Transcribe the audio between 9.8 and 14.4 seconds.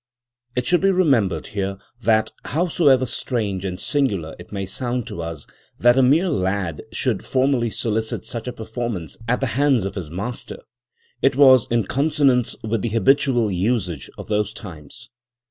of his master, it was in consonance with the habitual usage of